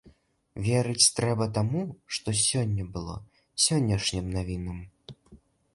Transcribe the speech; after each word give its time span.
Верыць 0.67 1.11
трэба 1.17 1.45
таму, 1.59 1.81
што 2.17 2.27
сёння 2.47 2.83
было, 2.97 3.15
сённяшнім 3.69 4.25
навінам. 4.39 4.77